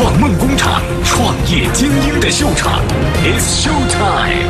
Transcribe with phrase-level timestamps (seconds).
[0.00, 2.82] 创梦工厂，创业精英的秀场
[3.22, 4.48] ，It's Show Time。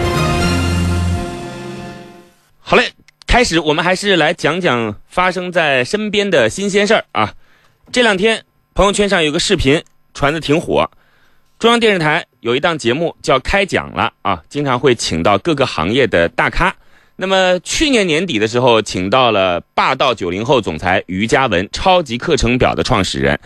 [2.60, 2.92] 好嘞，
[3.26, 7.34] 开始，我们还是来讲讲发生在身边的新鲜事儿啊。
[7.90, 8.44] 这两天
[8.74, 9.82] 朋友圈上有个视频
[10.14, 10.88] 传的挺火，
[11.58, 16.72] 中央电视台有一档节目叫《开讲了》啊，经常会请到各个行业的大咖。
[17.16, 23.40] 那么去年年底的时候，请到了霸道九零后总裁于嘉文，超级课程表的创始人。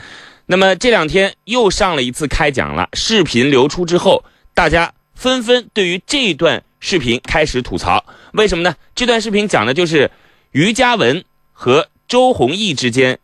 [0.46, 8.04] 那么这两天又上了一次开讲了，视频流出之后，大家纷纷对于这段视频开始吐槽。
[8.32, 8.76] 为什么呢？
[8.94, 10.10] 这段视频讲的就是
[10.52, 13.18] 于嘉文和周鸿祎之间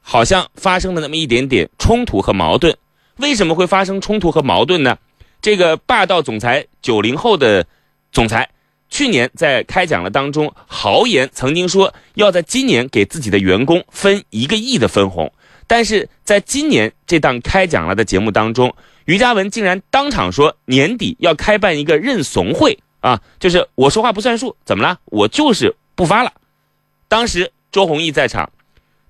[0.00, 2.74] 好像发生了那么一点点冲突和矛盾。
[3.16, 4.96] 为什么会发生冲突和矛盾呢？
[5.42, 7.66] 这个霸道总裁九零后的
[8.12, 8.48] 总裁，
[8.88, 15.30] 去年在开讲了当中豪言曾经说要在今年给自己的员工分一个亿的分红。
[15.72, 18.76] 但是在今年这档开讲了的节目当中，
[19.06, 24.98] 于嘉文竟然当场说年底要开办一个认怂会啊，就是我说话不算数，怎么了？
[25.06, 26.34] 我就是不发了。
[27.08, 28.50] 当时周鸿祎在场，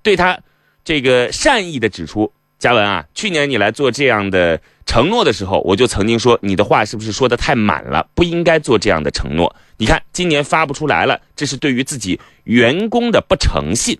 [0.01, 0.39] 对他
[0.85, 9.53] 这个善意的指出，嘉文啊，去年你来做这样的承诺的时候，我就曾经说你的话是不是说的太满了，不应该做这样的承诺。
[9.75, 13.99] 你看今年发不出来了，这是对于自己员工的不诚信。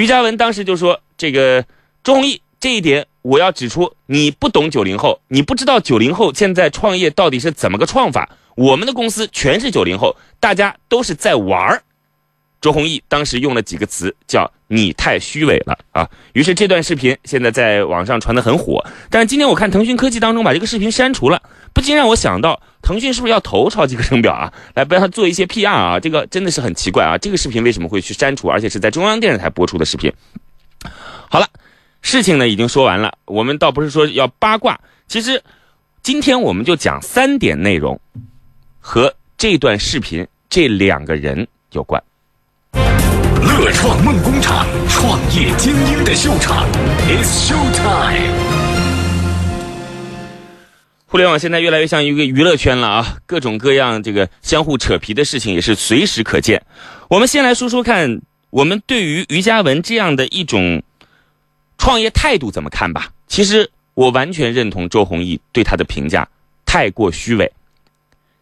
[0.00, 1.62] 于嘉文当时就说：“这个
[2.02, 8.30] 周鸿祎这一点，我要指出，你不懂九零后，你不知道九零后现在创业到底是怎么个创法。
[8.56, 11.82] 我们的公司全是九零后，大家都是在玩儿。”
[12.62, 16.08] 周鸿祎当时用了几个词，叫“你太虚伪了”啊。
[16.32, 18.82] 于是这段视频现在在网上传得很火。
[19.10, 21.42] 但是今天我看腾讯科技当中把这个视频删除了，
[21.74, 24.52] 不禁让我想到，腾讯是不是要投超级课程表啊？
[24.74, 26.00] 来帮他做一些 PR 啊？
[26.00, 27.18] 这个真的是很奇怪啊！
[27.18, 28.48] 这个视频为什么会去删除？
[28.48, 30.12] 而且是在中央电视台播出的视频。
[31.28, 31.46] 好了，
[32.02, 35.42] 事情呢已经说完了，我们倒不是说要八卦，其实
[36.02, 38.00] 今天我们就讲三点内容，
[38.80, 42.02] 和这段视频这两个人有关。
[42.72, 46.66] 乐创梦工厂，创业精英的秀场
[47.08, 48.49] ，It's Show Time。
[51.10, 56.62] 互联网现在越来越像一个娱乐圈了啊，各种各样这个相互扯皮的事情也是随时可见。
[57.08, 60.84] 我们先来说说看，我们对于于嘉文这样的一种
[61.78, 63.10] 创业态度怎么看吧？
[63.26, 66.28] 其实我完全认同周鸿祎对他的评价，
[66.64, 67.50] 太过虚伪。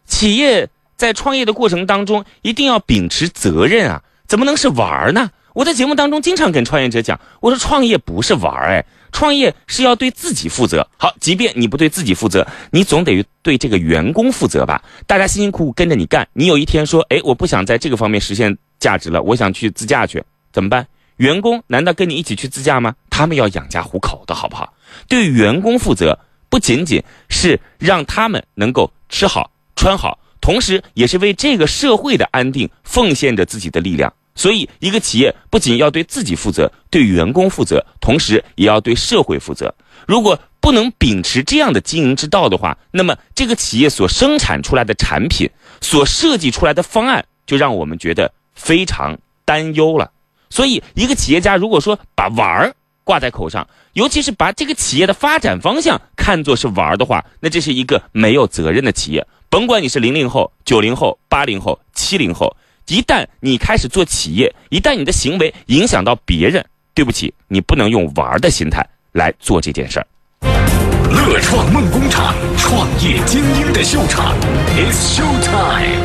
[0.05, 4.03] 企业在创业的过程当中，一定要秉持责任啊。
[4.27, 5.31] 怎么能是玩儿呢？
[5.53, 10.87] 我在节目当中经常跟创业者讲，我说创业不是玩儿，哎，创业是要对自己负责。
[10.97, 14.81] 好，即便你不对自己负责，你总得对这个员工负责吧？
[15.07, 20.23] 大家辛辛苦苦跟着你干，你有一天说，哎，我不想在这个方面实现价值了，我想去自驾去，
[20.53, 20.87] 怎么办？
[21.17, 22.95] 员工难道跟你一起去自驾吗？
[23.09, 24.73] 他们要养家糊口的好不好？
[25.07, 26.17] 对员工负责，
[26.47, 34.13] 不仅仅是让他们能够吃好穿好，同时也是为这个社会的安定奉献着自己的力量。
[34.39, 39.75] 所以，一个企业不仅要对自己负责，对员工负责，同时也要对社会负责。
[40.07, 45.49] 如果不能秉持这样的经营之道的话，那么这个企业所生产出来的产品、
[45.81, 50.09] 所设计出来的方案，就让我们觉得非常担忧了。
[50.49, 52.73] 所以，一个企业家如果说把玩儿
[53.03, 59.27] 挂在口上，尤其是把这个企业的发展方向看作是玩儿的话，那这是一个没有责任的企业。
[59.49, 62.55] 甭管你是零零后、九零后、八零后、七零后。
[62.89, 70.07] 一旦你开始做企业，一旦你的行为影响到别人，对不起，你不能用玩的心态来做这件事儿。
[70.41, 74.35] 乐创梦工厂，创业精英的秀场
[74.75, 76.01] ，It's Show Time。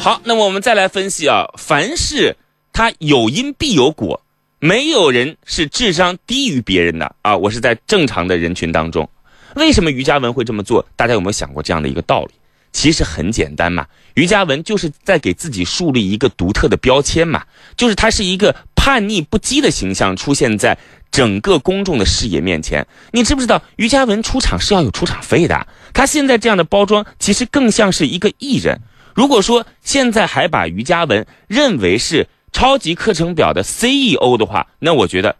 [0.00, 2.36] 好，那么我们再来分析啊，凡事
[2.72, 4.20] 它有因必有果，
[4.58, 7.36] 没有人是智商低于别人的啊。
[7.36, 9.08] 我是在正常的人群当中，
[9.54, 10.84] 为什么于嘉文会这么做？
[10.96, 12.32] 大家有没有想过这样的一个道理？
[12.78, 13.84] 其实很简单嘛，
[14.14, 17.42] 于嘉文就是在给自己树立一个独特的标签嘛，
[17.76, 20.78] 就是他是一个叛逆不羁的形象出现在
[21.10, 22.86] 整个公众的视野面前。
[23.10, 25.66] 你知不知道于嘉文出场是要有出场费的？
[25.92, 28.80] 他现在这样的包装其实更像是一个艺人。
[29.12, 35.34] 如果说现在还把于嘉文认为是超级课程表的 CEO 的话，那我觉得。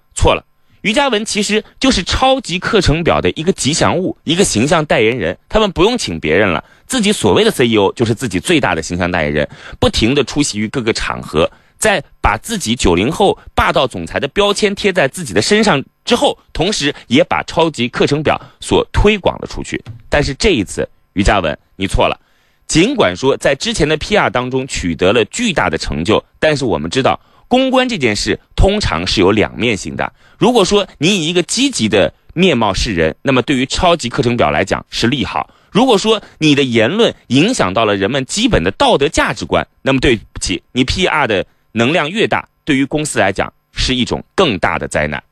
[0.82, 5.36] 于嘉文其实就是超级课程表的一个吉祥物，一个形象代言人。
[5.48, 9.48] 他们不用请别人了，自己所谓的 CEO 就是自己最大的形象代言人，
[9.80, 19.82] 不停的出席于各个场合，在把自己九零后霸道总裁的标签贴在自己的身上之后，同时也把超级课程表所推广了出去。
[20.08, 22.18] 但是这一次，于嘉文你错了。
[22.66, 27.18] 尽管说在之前的 PR 当中取得了巨大的成就，但是我们知道。
[27.48, 30.12] 公关这件事通常是有两面性的。
[30.38, 35.50] 如果说你以一个积极的面貌示人，那么对于超级课程表来讲是利好。
[35.70, 45.22] 如果说你的言论影响到了人们基本的道德价值观，那么对不起，你 PR 的能量越大，对于公司来讲是一种更大的灾难。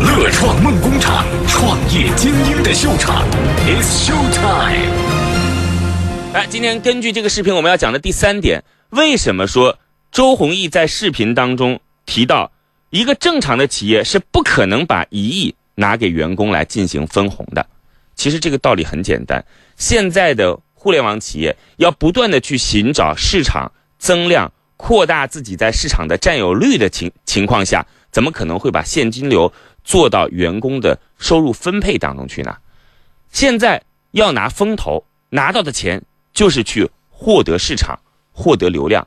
[0.00, 3.28] 乐创梦工厂，创业精英的秀场
[3.66, 6.32] ，It's Show Time。
[6.32, 9.78] 来，今天根据这个视频，我们要讲的第三点，为什么说
[10.10, 12.50] 周鸿祎在视频当中提到，
[12.90, 17.66] 一个正常的企业是不可能把一亿拿给员工来进行分红的？
[18.14, 19.44] 其实这个道理很简单，
[19.76, 29.52] 现在的互联网企业要不断的去寻找市场增量、扩大自己在市场的占有率的情情况下，怎么可能会把现金流
[29.84, 32.56] 做到员工的收入分配当中去呢？
[33.30, 33.82] 现在
[34.12, 36.02] 要拿风投拿到的钱，
[36.32, 38.00] 就是去获得市场、
[38.32, 39.06] 获得流量。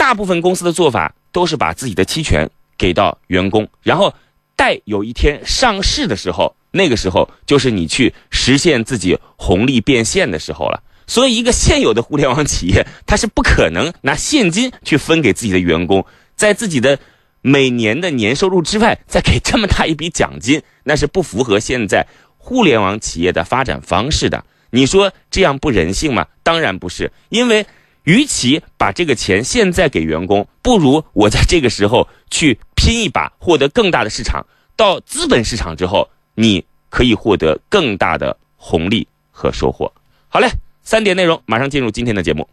[0.00, 2.48] 大部分公司的做法都是把自己的期权
[2.78, 4.14] 给到员工，然后
[4.56, 6.56] 待有一天上市的时候。
[6.72, 10.82] 那个时候就是你去实现自己红利变现的时候了。
[11.06, 16.98] 所以，一个现有的互联网企业，它是不可能拿现金去分给自己的员工，在自己的
[17.42, 22.06] 每年的年收入之外再给这么大一笔奖金，那是不符合现在
[22.38, 24.44] 互联网企业的发展方式的。
[24.70, 26.26] 你说这样不人性吗？
[26.42, 27.66] 当然不是，因为
[28.10, 34.44] 与其把这个钱现在给员工，不如我在这个时候去拼一把，获得更大的市场。
[34.74, 36.08] 到资本市场之后。
[36.36, 39.92] 你可以获得更大的红利和收获。
[40.28, 40.48] 好嘞，
[40.82, 42.48] 三点内容马上进入今天的节目。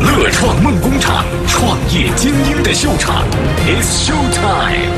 [0.00, 3.24] 乐创梦工厂，创业精英的秀场
[3.66, 4.92] ，It's Show Time。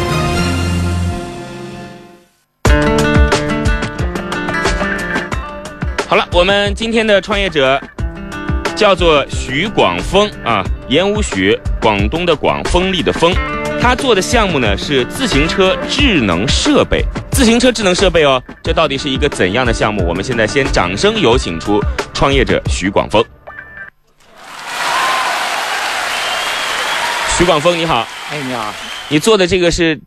[6.09, 7.81] 好了，我们今天的创业者
[8.77, 13.33] 叫做徐广峰啊，言无许，广东的广，锋利的锋。
[13.81, 20.05] 他做的项目呢是自行车智能设备，自行车智能设备哦，这到底是一个怎样的项目？
[20.07, 21.81] 我们现在先掌声有请出
[22.13, 23.25] 创业者徐广峰。
[27.39, 28.07] 徐广峰，你好。
[28.31, 28.75] 哎，你好。
[29.09, 30.01] 你做的这个是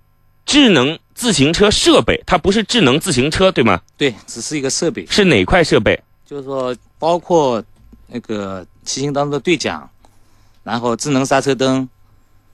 [0.46, 3.80] 智能自行车设备，它不是智能自行车，对吗？
[3.98, 5.06] 对，只是一个设备。
[5.10, 5.98] 是哪块设备？
[6.26, 7.64] 就是说，包括
[8.08, 9.90] 那个骑行当中的对讲，
[10.64, 11.88] 然后智能刹车灯。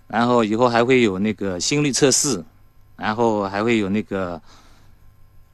[0.05, 2.43] 然后以后还会有那个心率测试，
[2.97, 4.39] 然后还会有那个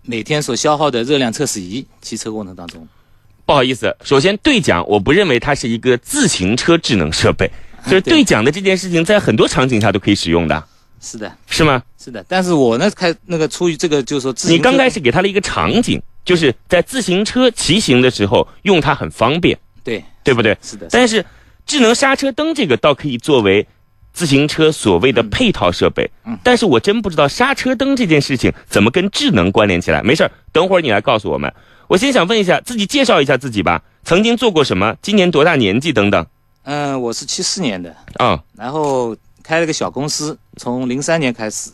[0.02, 1.86] 每天所消耗的热量测试仪。
[2.02, 2.86] 骑车过程当中，
[3.46, 7.50] 不好意思，首先对讲，我不认为它是一个自行车智能设备，
[7.86, 10.62] 就是对讲的这件事情，在很多场景下都可以使用的。
[11.00, 11.82] 是的，是吗？
[11.98, 20.58] 是的，但是我呢，开那个出于这个，就是说，你刚开始给他了一个场景，就是在自行车骑行的时候用它很方便，对，对不对？
[20.62, 20.88] 是的。
[20.92, 21.26] 但是
[21.66, 23.68] 智能刹车灯这个倒可以作为。
[24.12, 30.02] 自行车所谓的配套设备，嗯但是我真不知道刹车灯这件事情怎么跟智能关联起来。
[30.02, 31.54] 没事等会儿你来告诉我们。
[31.88, 33.82] 我先想问一下，自己介绍一下自己吧。
[34.04, 34.98] 曾经做过什么？
[35.02, 35.94] 今年多大年纪？
[35.94, 36.26] 等等。
[36.64, 41.70] 嗯，我是七四年的啊，然后开了个小公司，从零三年开始，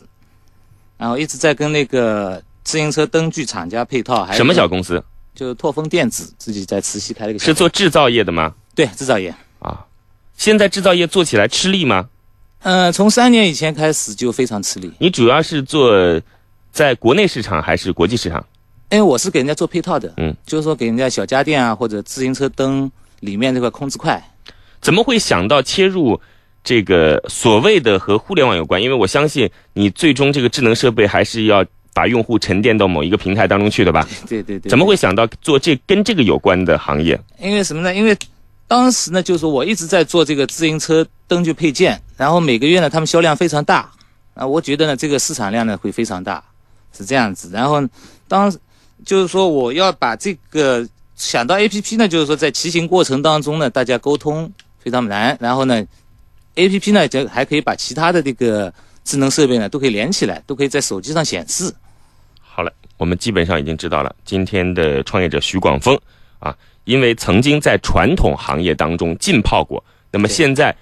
[0.98, 4.24] 然后一直在跟那个自行车灯具厂家配套。
[4.24, 5.02] 还什么小公司？
[5.36, 7.38] 就拓风电子，自己在慈溪开了个。
[7.38, 8.54] 是做制造业的吗？
[8.74, 9.84] 对，制造业啊。
[10.36, 12.08] 现在制造业做起来吃力吗？
[12.62, 14.90] 嗯，从三年以前开始就非常吃力。
[14.98, 16.20] 你主要是做
[16.72, 18.44] 在国内市场还是国际市场？
[18.90, 22.90] 因为我是给人家做配套的，嗯，就是说给人家小家电啊或者自行车灯
[23.20, 24.22] 里面这块控制块。
[24.80, 26.20] 怎么会想到切入
[26.62, 28.82] 这个所谓的和互联网有关？
[28.82, 31.64] 因为我相信你最终这个智能设备还是要
[31.96, 34.06] 把用户沉淀到某一个平台当中去的吧？
[34.28, 34.68] 对对对。
[34.68, 37.18] 怎么会想到做这跟这个有关的行业？
[37.40, 37.94] 因为什么呢？
[37.94, 38.14] 因为。
[38.68, 43.88] 当时呢，就是说我一直在做这个自行车灯具配件，然后每个月呢，他们销量非常大，
[44.34, 46.42] 啊，我觉得呢，这个市场量呢会非常大，
[46.92, 47.48] 是这样子。
[47.52, 47.80] 然后，
[48.26, 48.52] 当
[49.04, 50.84] 就是说我要把这个
[51.14, 55.86] 想到 A P P 呢，就是说在骑行过程当中呢，大家沟通非常难，然后呢
[56.56, 58.74] ，A P P 呢就还可以把其他的这个
[59.04, 61.72] 智能设备呢都可以连起来，都可以在手机上显示。
[62.96, 65.98] 我们基本上已经知道了今天的创业者徐广峰
[66.38, 66.54] 啊。
[66.84, 70.72] 因为曾经在传统行业当中浸泡过，那么现在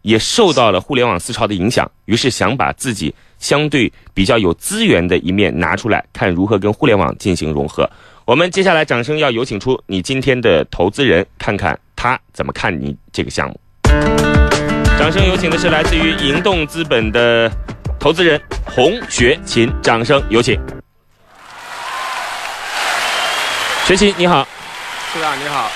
[0.00, 7.88] 也受到了互联网思潮的影响，于是想把自己相对比较有资源的一面拿出来，看如何跟互联网进行融合。
[8.24, 13.60] 我们接下来掌声要有请出你今天的投资人，看看他怎么看你这个项目。
[14.98, 17.48] 掌声有请的是来自于银动资本的
[18.00, 20.60] 投资人洪学勤，掌声有请。
[23.84, 24.46] 学习你好。
[25.12, 25.68] 是长你好，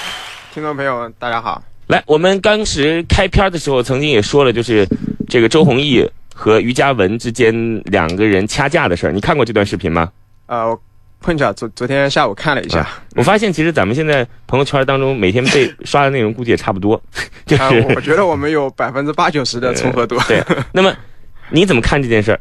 [0.55, 1.61] 听众朋友大家好。
[1.89, 4.87] 来，我们当时开篇的时候曾经也说了，就是
[5.29, 7.53] 这个周鸿祎和于嘉文之间
[7.87, 9.13] 两个人掐架的事儿。
[9.13, 10.09] 你看过这段视频吗？
[10.47, 10.81] 呃，我
[11.21, 17.01] 碰巧昨昨天下午看了一下，啊我发现其实咱们现在朋友圈当中每天被刷的内容估计也差不多，
[17.45, 20.17] 就啊、是、我觉得我们有百分之八九十的重合度。
[20.29, 20.41] 对。
[20.73, 20.95] 那么
[21.51, 22.41] 你怎么看这件事儿？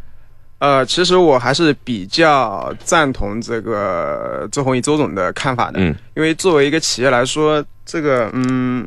[0.65, 5.95] 呃，其实我还是比较赞同这个周鸿祎周总的看法的，嗯。
[6.15, 8.84] 因为作为一个企业来说，这个嗯，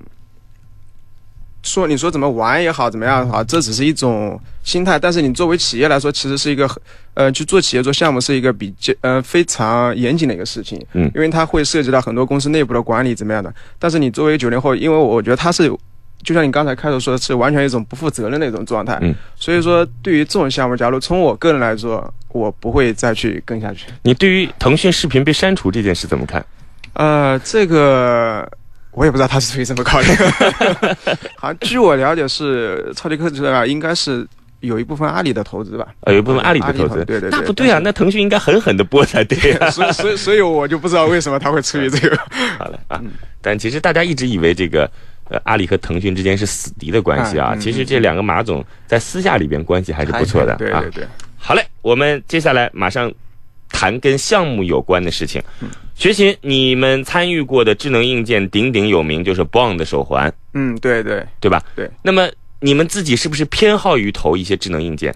[1.62, 6.68] 说你说怎么玩也好，怎么样也好，这只是一种心态，但是你作为企业来说，其实是一个
[7.14, 11.08] 呃去做企业做项目是一个比较呃非常严谨的一个事情，嗯。
[11.14, 15.72] 因为它会涉及到很多公司内部的管理怎么样的，但是你作为九零后，因为我觉得他是。
[16.22, 23.86] 就像你刚才开头说的是完全一种不负责任的一种状态，嗯所以说对于这种项目，假如从我个人来说，我不会再去跟下去。
[24.02, 26.44] 你对于腾讯视频被删除这件事怎么看？
[26.94, 28.50] 呃，这个
[28.90, 30.08] 我也不知道他是出于什么考虑。
[31.38, 34.26] 好像据我了解是超级科技啊，应该是
[34.60, 35.86] 有一部分阿里的投资吧。
[36.00, 39.70] 呃，有一部分阿里的投资，对对对那不对啊，那腾讯应该狠狠的播才对啊。
[39.70, 42.16] 所以所以所以我就不知道为什么他会出于这个。
[42.58, 43.00] 好了啊，
[43.40, 44.90] 但其实大家一直以为这个
[45.28, 50.90] 呃阿里和腾讯之间是死敌的关系啊，其实这两个马总在私下里边关系还是不错的啊对对。
[50.90, 53.12] 对，好嘞，我们接下来马上
[53.68, 55.42] 谈跟项目有关的事情。
[55.60, 55.68] 嗯
[55.98, 61.26] 学勤，你们参与过的智能硬件鼎鼎有名，就是 Bond 的手环，嗯，对对。
[61.40, 61.60] 对吧？
[61.74, 61.90] 对。
[62.02, 62.30] 那么
[62.60, 65.12] 你们自己是不是偏好于投一些智能硬件？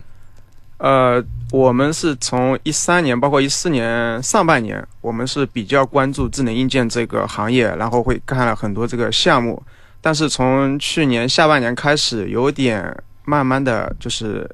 [0.79, 9.63] 呃，我们是从一三年，包括一四年上半年，我们是比较关注智能硬件这个行业，然后会看了很多这个项目。
[10.03, 12.95] 但是从去年下半年开始，有点
[13.25, 14.47] 慢慢的就是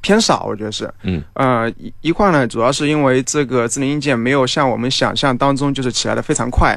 [0.00, 0.92] 偏少，我觉得是。
[1.02, 1.22] 嗯。
[1.34, 6.76] 呃，一一块呢，主要是因为这个智能硬件没有像我们想象当中就是起来的非常快。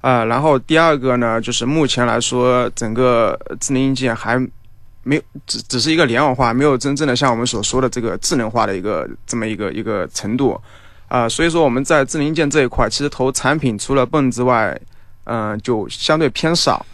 [0.00, 4.36] 啊，然后第二个呢，就是目前来说，整个智能硬件还
[5.02, 10.60] 没有只只是一个联网化，没有真正的像我们所说的这个智能化的一个这么一个一个程度，
[11.08, 14.78] 啊、所以说我们在智能硬件这一块，其实投产品除了泵之外，
[15.24, 16.84] 嗯、就相对偏少。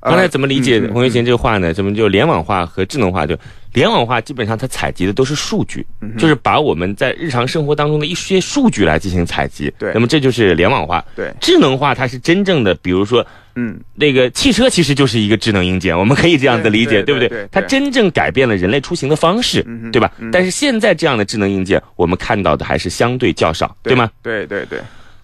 [0.00, 1.74] 呃刚才怎么理解嗯嗯洪学勤这个话呢？
[1.74, 3.26] 怎么就联网化和智能化？
[3.26, 3.36] 就
[3.74, 9.70] 联网化基本上它采集的都是数据，嗯就是把我们在日常生活当中的一些数据来进行采集。
[9.78, 11.04] 对那么这就是联网化。
[11.14, 13.24] 对，智能化它是真正的，比如说
[13.56, 17.46] 嗯，那个汽车其实就是一个智能硬件，我们可以这样子理解，不对不对？
[17.52, 20.10] 它真正改变了人类出行的方式，嗯对吧？
[20.18, 24.10] 嗯但是现在这样的智能硬件，我们看到的还是相对较少，对吗？？
[24.22, 24.80] 对对对，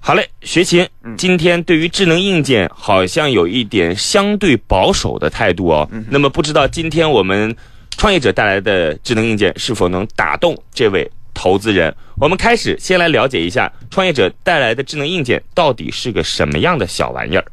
[0.06, 5.88] 好嘞，学勤，嗯今天对于智能硬件好像有一点相对保守的态度哦。
[5.90, 7.52] 嗯那么不知道今天我们
[7.96, 11.92] 创业者带来的智能硬件是否能打动这位投资人？
[12.20, 17.44] 我们开始先来了解一下创业者带来的智能硬件到底是个什么样的小玩意儿。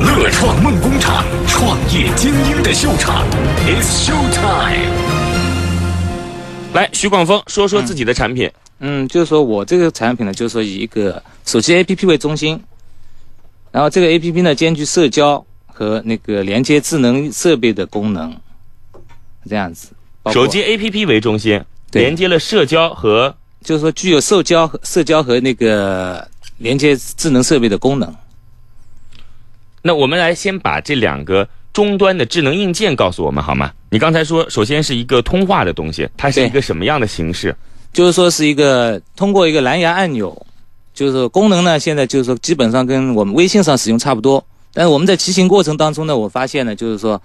[0.00, 3.22] 乐创梦工厂，创业精英的秀场
[3.66, 4.88] ，It's Show Time。
[6.72, 8.46] 来，徐广峰说说自己的产品。
[8.46, 8.63] 嗯，
[9.08, 12.62] 就是说我这个产品呢，就是说以一个手机 APP 为中心，
[13.72, 18.34] 然后这个 APP 呢兼具社交和那个连接智能设备的功能，
[19.48, 19.88] 这样子。
[20.32, 26.26] 手机 APP 为中心，对连接了社交和就是说具有社交和社交和那个
[26.58, 28.14] 连接智能设备的功能。
[29.82, 33.72] 那我们来先把这两个终端的智能硬件告诉我们好吗？
[33.90, 37.54] 你刚才说，首先是一个通话的东西，它是一个什么样的形式？
[37.94, 40.46] 就是说是一个通过一个蓝牙按钮，
[40.92, 44.44] 就是说功能呢，现在就是说基本上跟我们微信上使用差不多。
[44.74, 47.22] 但是我们在骑行过程当中呢，我发现呢，就是说，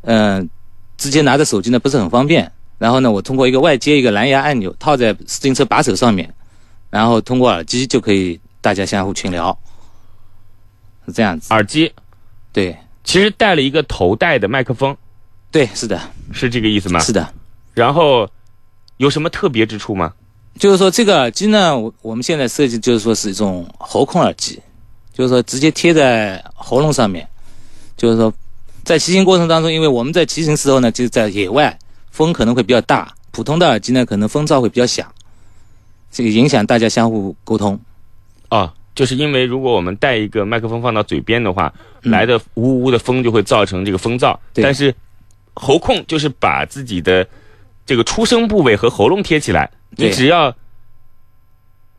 [0.00, 0.48] 嗯、
[0.96, 2.50] 直接拿着手机呢不是很方便。
[2.78, 6.32] 然后呢，我通过一个外接一个蓝牙按钮套在自行车把手上面，
[6.90, 9.56] 然后通过耳机就可以大家相互群聊，
[11.06, 11.52] 是这样子。
[11.52, 11.92] 耳机
[12.52, 14.96] 对其实带了一个头戴的麦克风，
[15.50, 16.00] 对，是的，
[16.32, 17.00] 是这个意思吗？
[17.00, 17.26] 是的。
[17.72, 18.28] 然后
[18.98, 20.12] 有什么特别之处吗？
[20.58, 24.58] 就是说这个耳机呢，我我们现在设计就是说是一种喉控耳机，
[25.12, 27.28] 就是说直接贴在喉咙上面，
[27.96, 28.32] 就是说
[28.84, 31.78] 在骑行过程当中，因为我们在骑行时候呢，就是在野外，
[32.10, 35.06] 风可能会比较大，普通的耳机呢可能风噪会比较响，
[36.10, 37.78] 这个影响大家相互沟通。
[38.48, 41.70] 哦，就是因为如果我们带一个麦克风放到嘴边的话，
[42.02, 44.34] 嗯来的呜呜的风就会造成这个风噪。
[44.54, 44.94] 对但是
[45.52, 47.26] 喉控就是把自己的
[47.86, 50.54] 这个出声部位和喉咙贴起来，你只要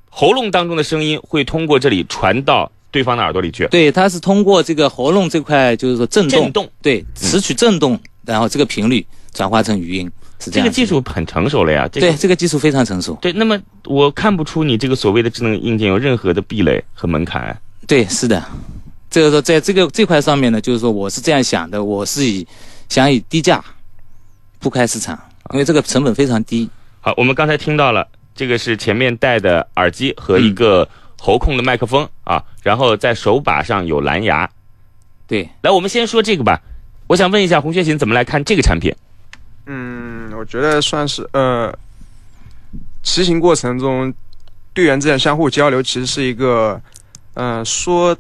[0.10, 3.66] 喉咙当中的声音会通过这里传到对方的耳朵里去。
[3.68, 10.70] 对，它是通过这个喉咙这块，就是说震动，震动，对，拾取震动，然后这个频率转化成语音，是这这个。
[10.70, 11.88] 技术很成熟了呀。
[11.92, 13.18] 这个对这个技术非常成熟。
[13.22, 17.58] 对，那么我看不出你这个所谓的智能硬件有任何的壁垒和门槛。
[17.88, 18.44] 对，是的，
[19.10, 22.46] 这个说在这个这块上面呢，就是说我是这样想的，我是以
[22.90, 23.64] 想以低价
[24.60, 25.18] 铺开市场，
[25.54, 26.70] 因为这个成本非常低。
[27.00, 30.88] 好，我们刚才听到了这个是前面戴的耳机和一个
[31.18, 34.50] 喉控的麦克风啊，然后在手把上有蓝牙。
[35.28, 36.62] 对，来，我们先说这个吧。
[37.08, 38.94] 我想问一下洪学勤怎么来看这个产品？
[39.66, 41.74] 嗯，我觉得算是呃，
[43.04, 44.14] 骑行过程中
[44.74, 46.82] 队员之间相互交流，其实是一个，
[47.34, 48.16] 呃，说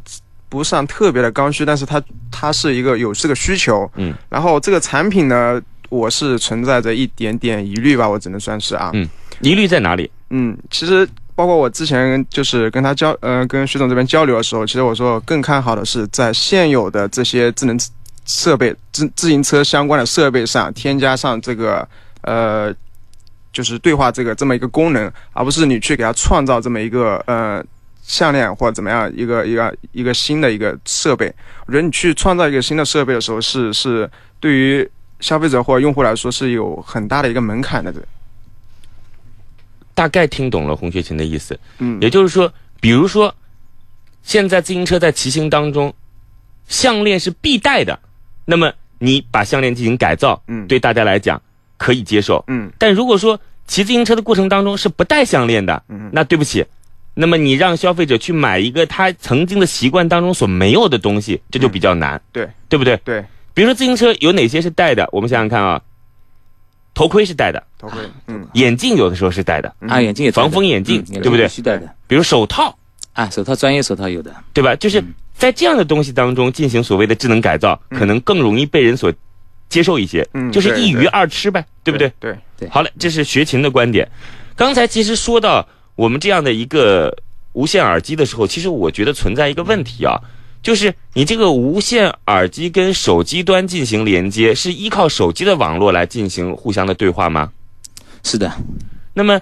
[0.50, 3.90] 不上特别的刚需，但是它它是一个有这个需求。
[3.96, 4.14] 嗯。
[4.30, 8.91] 然后这个产品呢，我是存在着一点点疑虑吧，我只能算是啊。
[8.94, 9.08] 嗯。
[9.41, 10.10] 疑虑在哪里？
[10.32, 17.79] 嗯，其实包括我之前就是跟他交，呃，跟徐总这边交流的时候，其实我说更看好的是在现有的这些智能
[18.25, 21.88] 设备、自自行车相关的设备上添加上这个，
[22.22, 22.74] 呃，
[23.53, 27.63] 就是对话这个这么一个功能，而不是你去给它创造这么一个呃
[28.01, 31.32] 项链或者怎么样一个一个一个新的一个设备。
[31.67, 34.89] 我觉得你去创造一个新的设备的时候，是是对于
[35.20, 37.94] 消费者或者用户来说是有很大的一个门槛的。
[39.94, 43.34] 大概听懂了洪学勤的意思，嗯，也就是说，比如说，
[44.22, 45.92] 现在自行车在骑行当中，
[46.68, 48.00] 项链是必带的，
[48.46, 51.42] 那么你把项链进行改造，嗯，对大家来讲
[51.78, 56.64] 可以接受，嗯，但如果说骑自行车的过程当中是不带项链的，嗯，那对不起，
[57.16, 62.96] 那么你让消费者去买一个他曾经的习惯当中所没有的东西，这就比较难，对，对不对？
[62.98, 63.26] 对，
[63.58, 65.10] 比如说自行车有哪些是戴的？
[65.12, 65.82] 我们想想看啊，
[66.94, 67.98] 头盔是戴的，头盔，
[68.28, 71.48] 嗯，眼镜有的时候是戴的，啊，眼镜也防风眼镜嗯对不对？
[71.48, 71.90] 必须戴的。
[72.06, 72.78] 比如手套，
[73.14, 74.32] 啊，手套专业手套有的。
[74.54, 74.76] 对吧？
[74.76, 79.12] 就是在这样的东西当中进行所谓的智能改造，可能更容易被人所
[79.70, 82.14] 接受一些，嗯就是一鱼二吃呗，对不对？？
[82.20, 82.70] 对，对。
[82.70, 84.08] 好了，这是学琴的观点。
[84.56, 87.12] 刚才其实说到我们这样的一个
[87.54, 90.22] 无线耳机的时候，其实我觉得存在一个问题啊，
[90.62, 97.52] 就是你这个无线耳机跟手机端进行连接，是依靠手机的网络来进行互相的对话吗？
[98.24, 98.52] 是的，
[99.14, 99.40] 那么，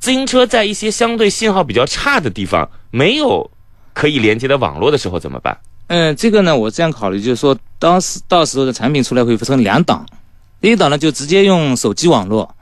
[0.00, 3.48] 自行车在一些相对信号比较差的地方没有
[3.92, 5.56] 可以连接的网络的时候怎么办？
[5.86, 10.04] 嗯，这个呢，我这样考虑，就是说，当时到时候的产品出来会分成两档，
[10.60, 12.52] 第一档呢就直接用手机网络，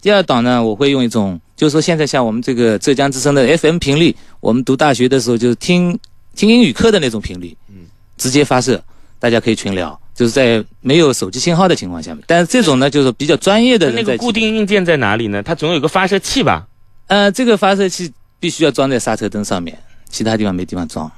[0.00, 5.98] 第二档呢我会用一种，就是说现在像我们这个浙江之声的 FM 频率，我们读大学的时候就是听
[6.36, 8.80] 听英语课的那种频率，嗯，直接发射，
[9.18, 15.42] 大家可以群聊，就是在没有手机信号的情况下面，但是这种呢就是比较专业的那个固定硬件在哪里呢？
[15.42, 16.66] 它总有个发射器吧？
[17.08, 19.76] 呃，这个发射器必须要装在刹车灯上面，
[20.08, 21.10] 其他地方没地方装。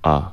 [0.00, 0.32] 啊，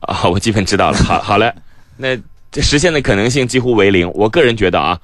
[0.00, 0.96] 啊， 我基本知道了。
[0.98, 1.52] 好，好嘞，
[1.96, 2.18] 那
[2.50, 4.10] 这实现的可能性几乎为零。
[4.14, 4.98] 我个人觉得啊，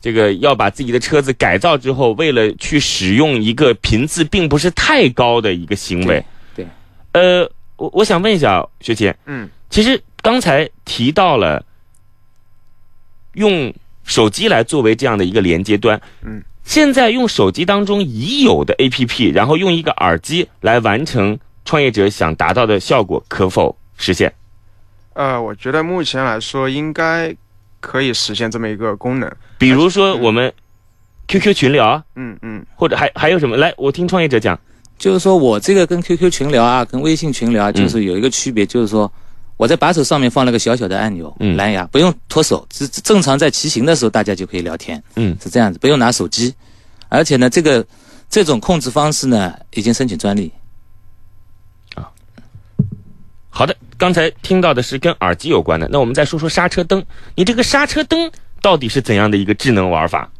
[0.00, 6.24] 这个要把自己的车子改造之后，为了去使用一个频次并不是太高的一个行为，对，
[7.12, 7.42] 呃，
[7.76, 11.64] 我我想问一下学姐，嗯，其实刚才提到了
[13.34, 13.72] 用
[14.04, 24.32] 手机来作为这样的一个连接端，嗯，现在用手机当中已有的 APP，然后用一个耳机来完成创业者想达到的效果，可否实现？
[25.14, 27.34] 呃，我觉得目前来说应该
[27.80, 29.30] 可以实现这么一个功能。
[29.58, 30.52] 比如说我们
[31.28, 33.56] QQ 群聊，嗯嗯或者还还有什么？
[33.56, 34.58] 来，我听创业者讲，
[35.00, 39.10] 就是说我这个跟 QQ 群聊啊，跟微信群聊啊，嗯就是有一个区别，就是说
[39.56, 46.54] 我在把手上面放了个小小的按钮，嗯蓝牙，不用脱手，只只正常在骑行的时候大家就可以聊天，嗯是这样子，不用拿手机，
[47.08, 47.84] 而且呢，这个
[48.28, 50.52] 这种控制方式呢，已经申请专利。
[53.48, 57.02] 好的，刚才听到的是跟耳机有关的，那我们再说说刹车灯。
[57.34, 58.30] 你这个刹车灯
[58.62, 60.30] 到底是怎样的一个智能玩法？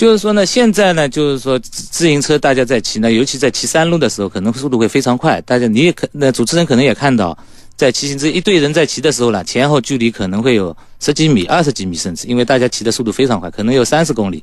[0.00, 5.38] 就是说呢，现在呢，就是说自行车大家在骑呢，尤其在骑山路的时候，可能速度会非常快。
[5.42, 7.36] 大家你也可，那主持人可能也看到，
[7.76, 14.42] 在骑行这一队人在骑的时候呢，前后距离可能会有十几米、二十几米，甚至因为大家骑的速度非常快，可能有三十公里。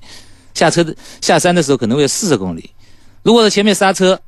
[0.53, 2.69] 下车的下山的时候可能会有四十公里。
[3.23, 4.19] 如果是前面刹车，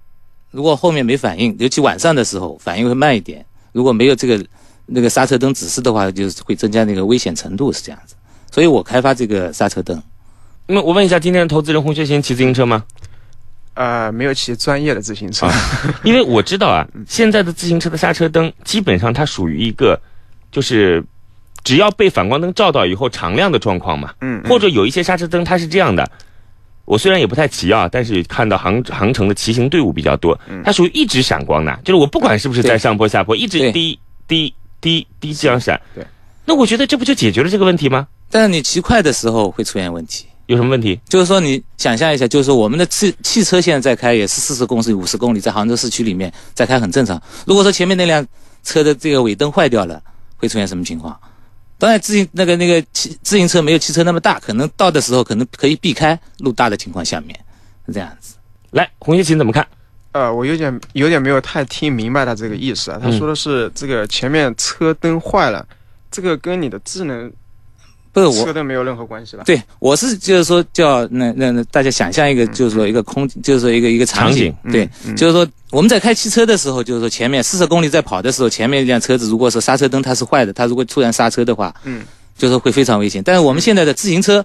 [0.49, 3.45] 如果后面没反应，尤其晚上的时候反应会慢一点。
[3.71, 4.43] 如果没有这个
[4.87, 8.15] 那个刹车灯指示的话，就是会增加那个危险程度，是这样子。
[8.51, 10.01] 所以我开发这个刹车灯。
[10.71, 12.83] 那我问一下，今天的投资人洪学勤骑自行车吗？
[13.73, 15.49] 呃，没有骑专业的自行车。
[16.05, 19.99] 因为我知道啊，现在的自行车的刹车灯基本上它属于一个，
[20.51, 21.03] 就是
[21.63, 24.13] 只要被反光灯照到以后常亮的状况嘛。
[24.21, 26.07] 嗯，嗯或者有一些刹车灯它是这样的，
[26.85, 35.81] 我虽然也不太骑啊，但是看到航航程的骑行队伍比较多，它属于一直闪光的，就是我不管是不是在上坡下坡，一直滴滴滴滴这样闪。
[35.95, 36.05] 对，
[36.45, 38.07] 那我觉得这不就解决了这个问题吗？
[38.29, 40.99] 但是你骑快的时候会出现问题，有什么问题？
[41.07, 47.21] 就是说你想象一下，就是说我们的汽汽车现在在开也是四十公里、五十公里，在杭州市区里面在开很正常。
[47.45, 48.25] 如果说前面那辆
[48.63, 50.01] 车的这个尾灯坏掉了，
[50.37, 51.15] 会出现什么情况？
[51.77, 57.39] 当然，自行那个那个骑自行车没有汽车那么大，可能到的时候可能可以避开路大的情况下面，
[57.85, 58.33] 是这样子。
[58.71, 59.67] 来，洪学勤怎么看？
[60.13, 62.99] 呃，我有点有点没有太听明白他这个意思啊。
[62.99, 65.63] 他说的是这个前面车灯坏了，
[66.09, 67.31] 这个跟你的智能
[68.11, 69.43] 不是我车灯没有任何关系吧？
[69.45, 82.01] 对，我是就是说叫那那那大家想象一个，就是说一个空，就是说一个一个场景，嗯对，嗯就是说我们在开汽车的时候，就是说前面四十公里在跑的时候，前面一辆车子如果是刹车灯它是坏的，它如果突然刹车的话，嗯，
[82.37, 83.21] 就是会非常危险。
[83.23, 84.43] 但是我们现在的自行车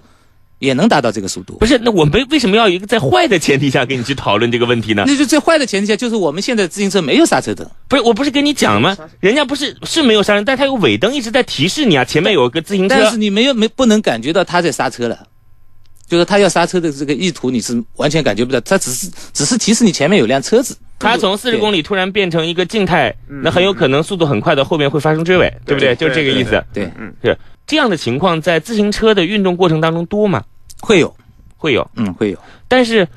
[0.59, 1.65] 也能达到这个速度不。
[1.65, 5.03] 是，那我们为什么要一个在坏的前提下跟你去讨论这个问题呢？
[5.05, 7.69] 那就最坏的前提下，就是我们现在自行车没有刹车灯。
[7.87, 8.97] 不是，我不是跟你讲吗？
[9.19, 15.27] 人家不是是没有刹车，但他有尾灯一直在提示你啊，前面有个自行车但是你没有没不能感觉到他在刹车了，
[16.07, 20.77] 就是他要刹车的这个意图，你是完全感觉不到，他只是只是提示你前面有辆车子。
[20.97, 23.13] 他从四十公里，突然变成一个静态，
[23.43, 25.93] 那很有可能速度很快的后面会发生追尾，对不对？
[25.95, 26.63] 就是这个意思。
[26.73, 27.13] 对，嗯，
[27.67, 30.43] 这样的情况在自行车的运动过程当中多吗？
[30.81, 31.15] 会有，
[31.57, 33.07] 会有，嗯，会有，但是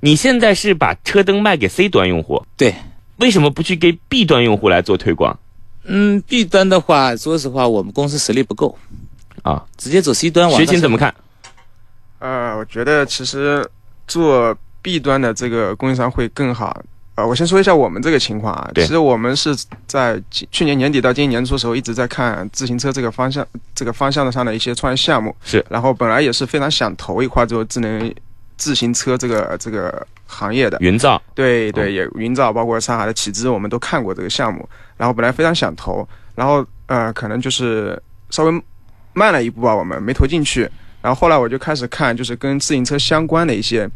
[0.00, 2.74] 你现在是把车灯卖给 C 端用户，对。
[3.18, 5.38] 为什么不去给 B 端用户来做推广
[5.84, 8.76] 嗯，B 端的话，说实话，我们公司实力不够，
[9.42, 9.64] 啊？
[9.78, 11.14] 直接走 C 端网学琴怎么看？
[12.18, 13.66] 呃，我觉得其实
[14.06, 16.82] 做 B 端的这个供应商会更好。
[17.16, 18.84] 呃，我先说一下我们这个情况啊，对。
[18.84, 28.14] 其实我们是在去年年底到今年年初的时候一直在看自行车这个方向这个方向上的一些创业项目，是，然后本来也是非常想投一块做智能
[28.58, 31.20] 自行车这个这个行业的，云造。
[31.34, 38.62] 对对，也云造包括上海的启之，我们都看过这个项目，然后本来非常想投，然后呃，可能就是稍微
[39.14, 40.68] 慢了一步吧，我们没投进去。
[41.00, 43.88] 然后后来我就开始看，就是跟自行车相关的一些，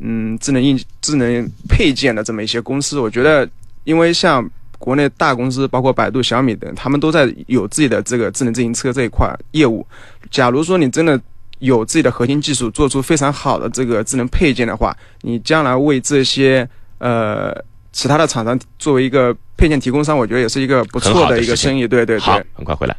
[0.00, 3.00] 嗯，智能硬智能配件的这么一些公司。
[3.00, 3.48] 我觉得，
[3.84, 9.84] 因为像国内大公司，包括百度、小米等，他们都在有自己的这个智能自行车这一块业务。
[10.30, 11.20] 假如说你真的
[11.58, 17.52] 有自己的核心技术，做出非常好的这个智能配件的话，你将来为这些呃
[17.90, 21.88] 其他的厂商作为一个配件提供商，我觉得也是一个不错的一个生意。
[21.88, 22.96] 对对好对，，很快回来。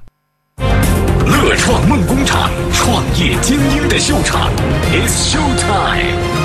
[1.26, 4.52] 乐创梦工厂，创业精英的秀场
[4.92, 6.39] ，It's Show Time。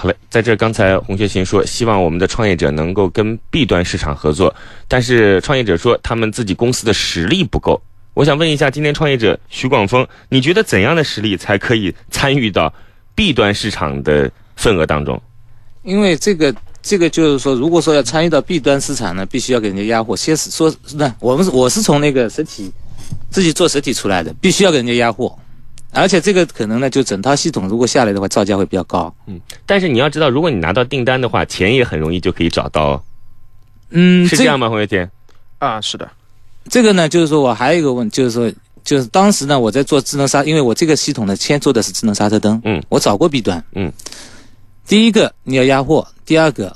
[0.00, 4.54] 好嘞，在这刚才洪学勤说，希望我们的创业者能够跟 B 端市场合作，
[4.86, 7.82] 但是创业者说他们自己公司的实力不够。
[8.14, 12.72] 我想问一下，今天创业者徐广峰，你觉得怎样的实力才可以参与到
[13.16, 15.20] B 端市场的份额当中？
[15.82, 20.16] 因为这个这个就是说，如果说要参与到 B 端市场呢，必须要给人家压货。
[20.16, 22.70] 先是说，那我们我是从那个实体
[23.32, 25.36] 自己做实体出来的，必须要给人家压货，
[25.92, 29.12] 而且这个可能呢，就整套系统如果下来的话，造价会比较高。
[29.26, 33.02] 嗯但是你要知道，如果你拿到订单的话，钱也很容易就可以找到哦，
[33.90, 34.68] 嗯，是这样吗？
[34.68, 35.10] 洪月天？
[35.58, 36.08] 啊，是的，
[36.68, 38.52] 这个呢，就是说我还有一个问，就是说，
[38.84, 43.90] 就是当时呢，我在做智能刹，因为我这个系统呢，先做的是智能刹车灯，嗯，我找过 B 端，嗯，
[44.86, 46.74] 第一个你要压货，第二个，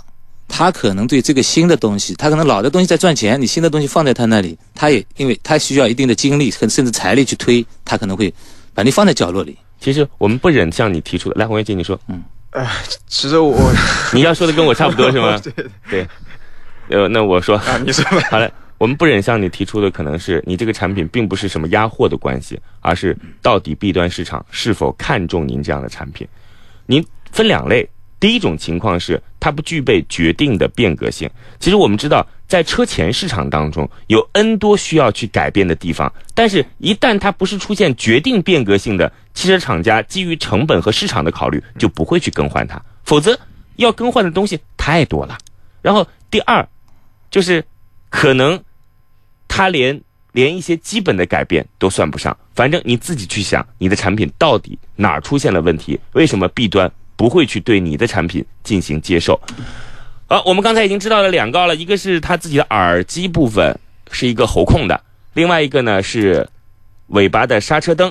[0.49, 8.33] 他可能对这个新的东西，他可能老的东西在赚钱，你新的东西放在他那里，他也因为他需要一定的精力和甚至财力去推，他可能会
[8.75, 9.57] 把你放在角落里。
[9.81, 11.35] 其实我们不忍向你提出的。
[11.41, 12.23] 来，洪学勤，你说，嗯
[13.07, 13.57] 其实我
[14.13, 15.39] 你要说的跟我差不多是吗？
[15.43, 16.07] 对对，
[16.89, 18.27] 呃，那我说，啊，你说吧。
[18.31, 26.29] 好嘞，我们不忍向你提出的可能是你这个产品并不是什么压货的关系，而是到底 B 端市场是否看重您这样的产品。
[26.85, 27.89] 您分两类，
[28.21, 31.29] 第一种情况是它不具备决定的变革性。
[31.59, 43.41] 其实我们知道，在车前市场当中有 N 多需要去改变的地方，但是一旦它不是出现决定变革性的，汽车厂家基于成本和市场的考虑，就不会去更换它，否则
[43.77, 45.39] 要更换的东西太多了。
[45.81, 46.69] 然后第二，
[47.31, 47.65] 就是
[48.11, 48.63] 可能
[49.49, 49.99] 它连
[50.33, 52.37] 连一些基本的改变都算不上。
[52.55, 55.99] 反正你自己去想，你的产品到底哪儿出现了问题？
[56.13, 59.41] 为什么弊端不会去对你的产品进行接受？
[60.33, 63.79] 好，我们刚才已经知道了两个了，一个是它自己的耳机部分
[64.11, 64.99] 是一个喉控的，
[65.35, 66.49] 另外一个呢是
[67.09, 68.11] 尾巴的刹车灯。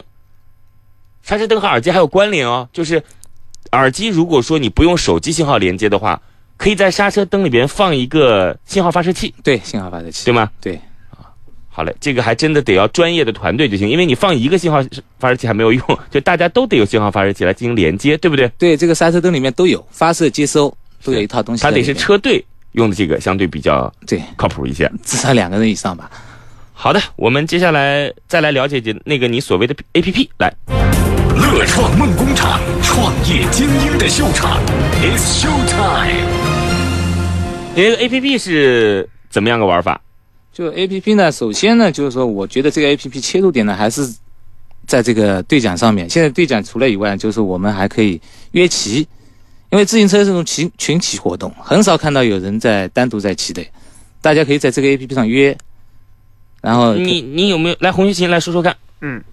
[1.24, 3.04] 刹车灯和耳机还有关联哦，就是
[3.72, 6.22] 耳机如果说你不用手机信号连接的话，
[6.58, 10.52] 可以在刹车灯里边放一个信号发射器，对，信号发射器，对吗？
[10.62, 10.80] 对，
[11.70, 14.80] 好嘞，这个还真的得要专业的团队就行，因为你放一个信号
[15.18, 18.48] 发射器还没有用，就大家都得有信号发射器来进行连接，对不对？
[18.60, 20.72] 对，这个刹车灯里面都有发射、接收，
[21.04, 21.84] 都有一套东西在它得。
[21.84, 24.92] 是车队用的这个，相对比较对，靠谱一些。
[25.04, 26.10] 至少两个人以上吧。
[26.74, 30.30] 好的，我们接下来再来了解解那个你所谓的 A P P。
[30.40, 30.52] 来，
[31.36, 34.60] 乐创梦工厂，创业精英的秀场
[35.02, 36.26] ，It's Show Time。
[37.76, 40.02] 你这个 A P P 是怎么样个玩法？
[40.52, 44.12] 就 A P P 呢，首先呢，就是说，我觉得这个 A P P 切入点呢，还是
[44.88, 46.10] 在这个兑奖上面。
[46.10, 48.20] 现在兑奖除了以外，就是我们还可以
[48.52, 49.08] 约骑，
[49.72, 53.66] 因为自行车是种群群体活动，很少看到有人在单独在骑的。
[54.22, 55.58] 大家可以在这个 A P P 上约，
[56.62, 58.76] 然后你你有没有来红学勤来说说看？
[59.00, 59.24] 嗯，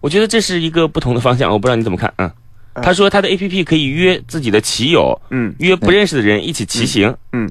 [0.00, 2.12] 我觉得这是一个不同的方向，我不知道你怎么看。
[2.16, 2.28] 嗯，
[2.72, 7.14] 呃他说他的 A P P 可以约自己的骑友，嗯，约不认识的人一起骑行。
[7.32, 7.48] 嗯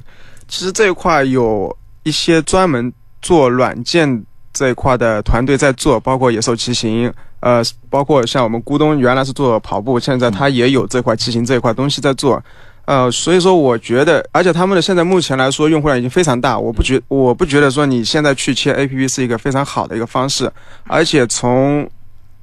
[0.47, 2.91] 其实这一块有一些专门
[3.21, 12.41] 做软件这一块的团队在做，包括野兽骑行，呃，包括像我们咕咚原来是做跑步，现在他也有这块骑行这一块东西在做。
[12.85, 20.51] 呃，所以说我觉得，而且他们的现在目前来说用户量已经非常大，我不觉我不觉得说你现在去切 APP 是一个非常好的一个方式，
[20.85, 21.87] 而且从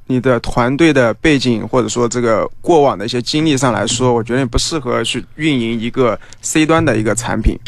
[0.07, 7.59] 你的团队的背景或者说这个过往的一些经历上来说，我觉得你不适合去运营一个 C 端的一个产品。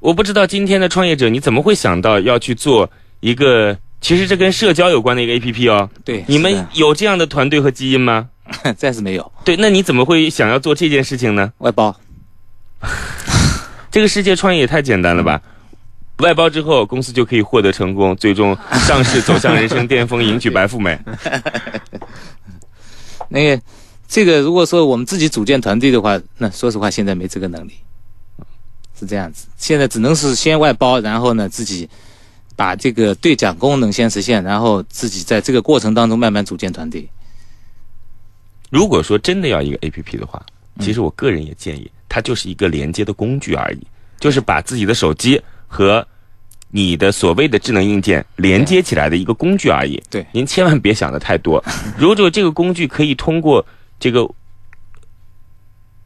[0.00, 5.88] 我不知道今天的创业者你怎么会想到要去做一个，其实这跟社交有关的一个 A P P 哦。
[6.04, 8.28] 对你们有这样的团队和基因吗？
[8.76, 11.50] 暂时没有对，那你怎么会想要做这件事情呢？
[11.58, 11.96] 外包。
[13.90, 15.40] 这个世界创业也太简单了吧！
[16.18, 20.98] 外包之后，公司就可以获得成功，最终上市走向人生巅峰，迎娶白富美。
[23.30, 23.62] 那个
[24.08, 27.72] 这个如果说我们自己组建团队的话，那说实话现在没这个能力，
[28.98, 29.46] 是这样子。
[29.56, 31.88] 现在只能是先外包，然后呢自己
[32.56, 37.08] 把这个对讲功能先实现，然后自己在这个过程当中慢慢组建团队。
[38.70, 40.40] 如果说真的要一个 A P P 的话，
[40.80, 43.86] 其实我个人也建议，它就是一个连接的工具而已，
[44.18, 46.06] 就是把自己的手机和
[46.70, 50.02] 你的所谓的智能硬件连接起来的一个工具而已。
[50.08, 51.62] 对您千万别想的太多。
[51.98, 53.64] 如果这个工具可以通过
[54.00, 54.26] 这个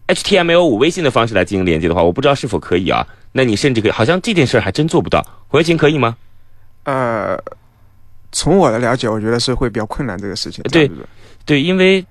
[0.08, 3.06] HTML 五微信的方式来进行连接的话，我不知道是否可以啊？
[3.30, 5.24] 那你甚至可以，好像这件事儿还真做不到。
[5.46, 6.16] 胡学勤可以吗？
[6.86, 7.36] 呃，
[8.30, 10.62] 从我的了解，我觉得是会比较困难这个事情。
[10.70, 10.88] 对
[11.44, 12.04] 对，因为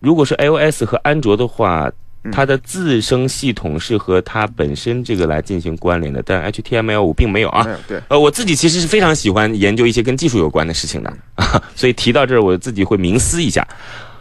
[0.00, 1.90] 如果是 iOS 和安卓的话，
[2.22, 7.64] 嗯它的自生系统是和它本身这个来进行关联的，但 HTML 五并没有啊。
[7.64, 13.66] 没有对，呃，我自己其实是非常喜欢研究一些跟技术有关的事情的，啊， 所以提到这儿我自己会冥思一下。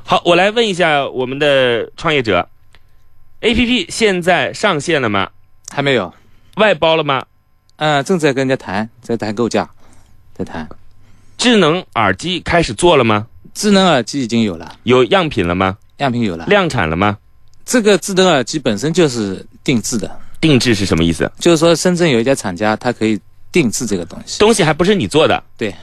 [0.03, 2.47] 好，我来问一下我们的创业者
[3.41, 5.29] ，APP 现在上线了吗？
[5.73, 6.13] 还没有，
[6.57, 7.25] 外包了吗？
[7.77, 9.69] 嗯、正在跟人家谈，在谈构架，
[10.33, 10.67] 在谈。
[11.37, 13.27] 智能耳机开始做了吗？
[13.53, 15.77] 智能耳机已经有了，有样品了吗？
[15.97, 16.45] 样品有了。
[16.45, 17.17] 量产了吗？
[17.65, 21.29] 这个智能耳机本身就是定制的，定制是什么意思？
[21.39, 23.19] 就是说深圳有一家厂家，它可以
[23.51, 24.39] 定制这个东西。
[24.39, 25.73] 东西还不是你做的对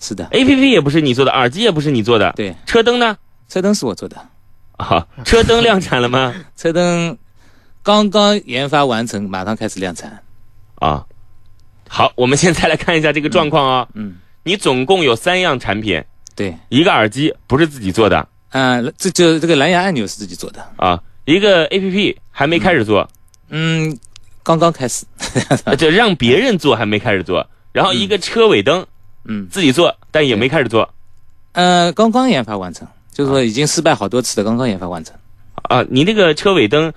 [0.00, 3.16] 是的，，A P P 也不是你做的，耳机也不是你做的，对，车灯呢？
[3.48, 4.16] 车灯是我做的，
[4.76, 6.34] 啊，车灯量产了吗？
[6.56, 7.18] 车灯
[7.82, 10.22] 刚刚研发完成，马上开始量产。
[10.80, 11.06] 啊，
[11.88, 16.02] 好，我们现在来看一下这个状况啊、嗯，你总共有三样产品，
[16.34, 18.26] 对，一个耳机不是自己做的。
[18.52, 23.08] 嗯、这就这个蓝牙按钮是自己做的，啊，一个 A P P 还没开始做，
[23.50, 23.96] 嗯，
[24.42, 25.04] 刚刚开始，
[25.64, 28.84] 呃 就让别人做还没开始做，然后一个车尾灯
[29.24, 30.88] 嗯，自己做，但也没开始做。
[31.52, 35.14] 呃，刚刚研发完成，就是说已经失败好多次的，刚刚研发完成，
[35.64, 35.84] 啊。
[35.90, 36.92] 你那个车尾灯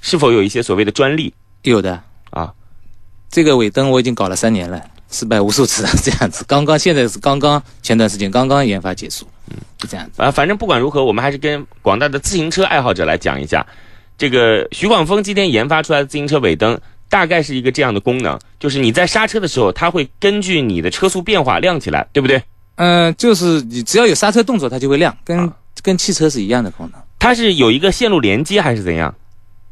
[0.00, 1.32] 是否有一些所谓的专利？
[1.62, 2.02] 有的。
[2.30, 2.52] 啊？
[3.30, 10.22] 这个尾灯我已经搞了三年了，失败无数次了， 这样子，刚刚现在是刚刚前段时间刚刚研发结束，嗯，就这样子。
[10.22, 13.66] 啊，反正不管如何，我们还是跟广大的自行车爱好者来讲一下，
[14.16, 22.42] 这个徐广峰今天研发出来的自行车尾灯，大概是一个这样的功能，就是你在刹车的时候，它会根据你的车速变化亮起来，对不对？
[22.76, 27.00] 嗯、就是你只要有刹车动作，它就会亮，跟、啊跟汽车是一样的功能。
[27.20, 29.14] 它是有一个线路连接还是怎样？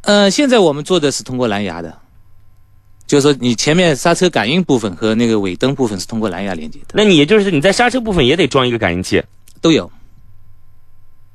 [0.02, 1.98] 呃，现在我们做的是通过蓝牙的，
[3.06, 9.22] 就是说你前面刹车感应部分和那个尾灯部分是通过蓝牙连接的，那你也就是你在刹车部分也得装一个感应器。
[9.60, 9.90] 都有。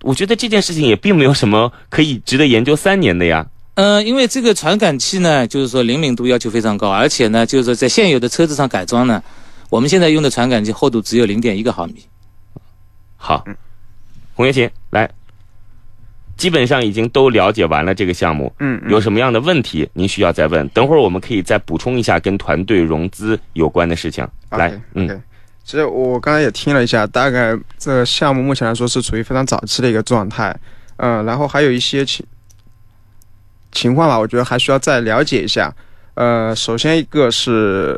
[0.03, 3.45] 我觉得这件事情也并没有什么可以值得研究三年的呀。
[3.75, 9.23] 呃，因为这个传感器呢，就是说灵敏度要求非常高，而且呢，就是说在现有的车子上改装呢，
[9.69, 12.05] 我们现在用的传感器厚度只有零点一个毫米。
[13.15, 13.43] 好，
[14.33, 14.71] 洪学勤来，
[16.41, 20.67] 基本上已经都了解完了这个项目，嗯，嗯有什么样的问题您需要再问？
[20.69, 24.27] 等会儿我们可以再补充一下跟团队融资有关的事情。
[24.49, 25.07] 来嗯
[25.63, 30.57] 其实我刚才也听了一下，大概这个项目目前来说是处于非常早期的一个状态，
[30.97, 32.25] 嗯，然后还有一些情
[33.71, 35.71] 情况吧，我觉得还需要再了解一下。
[36.15, 37.95] 呃，首先一个是，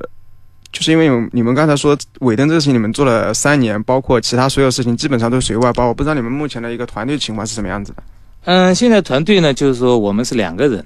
[0.73, 8.03] 就是因为你们刚才说尾灯这个事情你们做了三年，包括其他所有事情基本上都是属于外包，我不知道你们目前的一个团队情况是什么样子的。
[8.45, 10.85] 嗯，现在团队呢，就是说我们是两个人，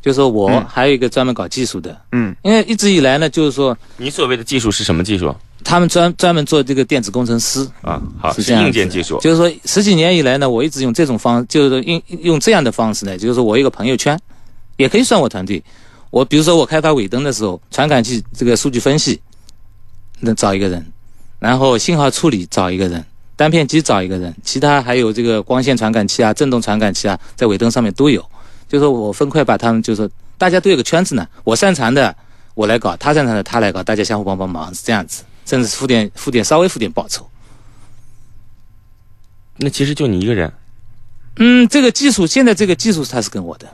[0.00, 5.34] 就是说我嗯还有一个专门搞技术的，嗯因为一直以来呢，就是说你所谓的技术是什么技术？
[5.64, 9.18] 他们专专门做这个电子工程师，啊，好，是是这样子硬件技术。
[9.20, 14.18] 就是说十几年以来呢，我一直用这种方，就是用用这样的方式呢，就是说我一个朋友圈，
[14.76, 15.62] 也可以算我团队。
[16.10, 19.20] 我比如说我开发尾灯的时候，传感器这个数据分析，
[20.18, 20.84] 那找一个人，
[21.38, 23.04] 然后信号处理找一个人，
[23.42, 28.24] 单片机找一个人，其他还有这个光线传感器啊、振动传感器啊，在尾灯上面都有。
[28.68, 32.14] 就是说我分块把他们，就是说大家都有个圈子呢，我擅长的
[32.54, 37.28] 我来搞，他擅长的他来搞，大家相互帮帮忙是这样子，甚至付点付点稍微付点报酬。
[39.56, 40.52] 那其实就你一个人
[41.38, 43.66] 嗯，这个技术现在这个技术他是跟我的，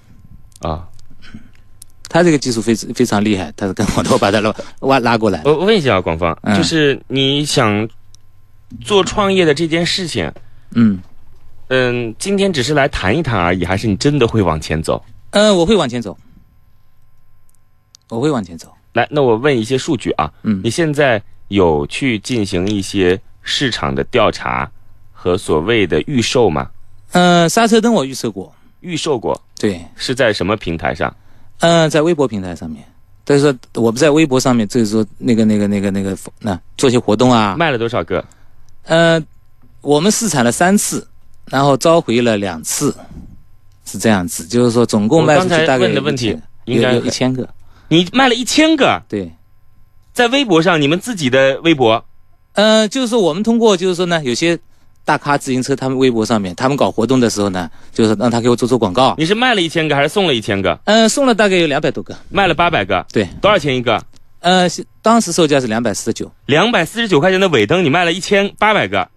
[0.67, 0.89] 啊。
[2.09, 5.43] 他这个技术非非常厉害，他是跟我的，我把他拉挖拉过来。
[5.45, 7.87] 我我问一下啊，广芳，嗯就是你想
[8.83, 10.33] 做创业的这件事情，
[10.75, 10.99] 嗯
[11.69, 15.03] 嗯，今天只是来谈一谈而已，还是你真的会往前走？
[15.31, 16.17] 嗯、呃我会往前走，
[18.09, 18.73] 我会往前走。
[18.95, 24.71] 来，那我问一些数据啊，嗯你现在有去进行一些市场的调查
[25.13, 26.71] 和所谓的预售吗？
[27.13, 31.15] 嗯、呃刹车灯我预测过，预售过对，是在什么平台上？
[31.61, 32.85] 嗯、在微博平台上面。
[33.25, 38.25] 但是说我不在微博上面，就是说那个那个那个那个那做些活动啊，卖了多少个？
[38.89, 39.23] 呃，
[39.81, 41.07] 我们试产了三次，
[41.47, 42.95] 然后召回了两次，
[43.85, 47.49] 是这样子，就是说总共卖出去大概有问的问题一千应该有有一千个，
[47.89, 49.33] 你卖了一千个，对。
[50.13, 52.05] 在微博上，你们自己的微博
[52.55, 54.59] 呃，就是说我们通过，就是说呢，有些
[55.05, 59.15] 大咖自行车，他们微博上面，他们搞活动的时候呢，就是让他给我做做广告。
[59.17, 60.77] 你是卖了一千个还是送了一千个？
[60.87, 62.17] 嗯、送了大概有两百多个。
[62.31, 64.03] 卖了八百个，对，多少钱一个？
[64.41, 69.09] 呃，是当时售价是两百四十九，两百四十九块钱的尾灯，你卖了一千八百个，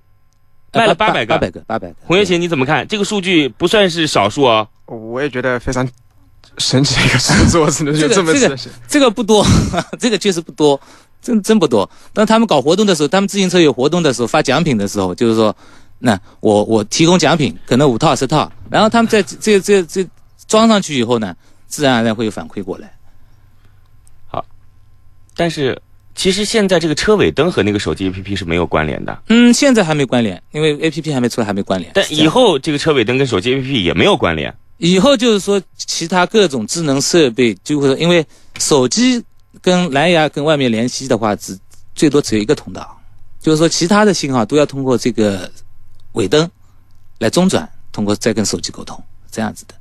[0.72, 1.34] 卖了八百个。
[1.34, 1.96] 八百个，八百个。
[2.06, 2.88] 洪月琴，你怎么看？
[2.88, 4.66] 这个数据不算是少数哦。
[4.86, 5.86] 我也觉得非常
[6.58, 8.76] 神奇的一个数字，我只能就这个这个这个。
[8.88, 9.46] 这个不多，
[10.00, 10.80] 这个确实不多，
[11.22, 11.90] 真真不多。
[12.14, 15.54] 当他们搞活动的时候，他们自行车有活动的时候发奖品的时候，就是说，
[16.00, 20.08] 那我我提供奖品，可能五套十套，然后他们在这这这
[20.48, 21.36] 装上去以后呢，
[21.68, 22.94] 自然而然会有反馈过来。
[25.36, 25.82] 但是
[26.14, 31.92] 其实现在这个车尾灯和那个手机 APP 是没有关联的，嗯，现在还没关联，因为 A P P 还没出来，还没关联。
[31.94, 34.54] 但以后这个车尾灯跟手机 APP 也没有关联。
[34.78, 38.26] 以后就是说，其他各种智能设备，就会，因为
[38.58, 39.24] 手机
[39.62, 41.56] 跟蓝牙跟外面联系的话，只
[41.94, 43.00] 最多只有一个通道，
[43.40, 45.50] 就是说其他的信号都要通过这个
[46.14, 46.50] 尾灯
[47.20, 49.00] 来中转，通过再跟手机沟通，
[49.32, 49.76] 这样子的。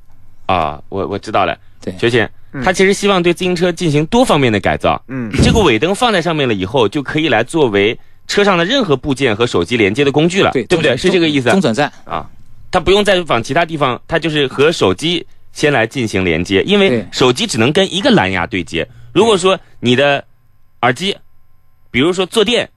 [0.45, 1.57] 啊，我我知道了。
[1.81, 2.29] 对学姐，
[2.63, 5.01] 他其实希望对自行车进行多方面的改造。
[5.07, 10.97] 嗯，这个尾灯放在上面了以后，就可以来作为车上的任何部件和手机连接的工具了，对，对不对？
[10.97, 12.29] 是这个意思中转站，啊。
[12.71, 18.87] 它不用再往其他地方，它就是和手机先来进行连接，因为手机只能跟一个蓝牙对接。
[19.13, 20.23] 如果说你的
[20.81, 21.13] 耳机，
[21.91, 22.69] 比如说坐垫，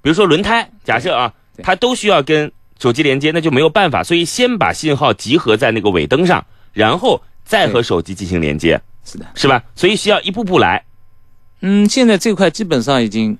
[0.00, 1.30] 比如说轮胎，假设啊，
[1.62, 4.02] 它都需要跟手机连接，那就没有办法。
[4.02, 6.42] 所以先把信号集合在那个尾灯上，
[6.72, 9.26] 然后再和手机进行连接，是的。
[9.34, 9.62] 是吧？
[9.74, 10.84] 所以需要一步步来。
[11.60, 13.38] 嗯，现在这块基本上已经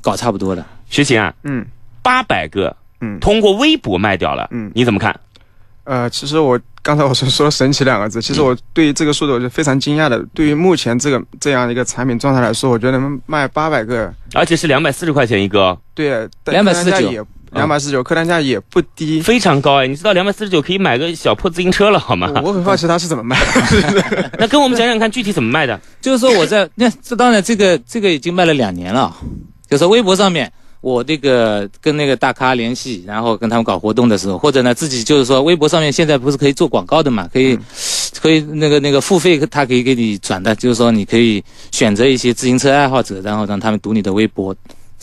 [0.00, 0.66] 搞差不多了。
[0.88, 1.66] 徐琴啊，嗯
[2.02, 5.18] 八百个，嗯通过微博卖掉了，嗯你怎么看？
[5.82, 10.20] 呃，其实我刚才我是说“神奇”两个字，其实我对于这个数字我是非常惊讶的。
[10.34, 17.20] 对于目前这个这样一个产品状态来说，我觉得能卖八百个，而且是两百四十块钱一个哦，对，两百四十九也
[17.52, 19.20] 两百四十九，客单价也不低。
[19.20, 19.86] 非常高哎！
[19.86, 22.30] 你知道两百四十九可以买个小破自行车了好吗？
[22.44, 23.36] 我很好奇他是怎么卖。
[24.38, 25.80] 那跟我们讲讲看具体怎么卖的。
[26.00, 29.16] 就是说我在那这当然这个这个已经卖了两年了，
[29.68, 37.58] 就是说微博上面我那个跟那个大咖联系，然后跟他们搞活动的时候，或者呢自己就是说微博上面现在不是可以做广告的嘛，可以、
[38.20, 44.54] 可以那个那个付费，他可以给你转的，就是说你可以选择一些自行车爱好者，然后让他们读你的微博，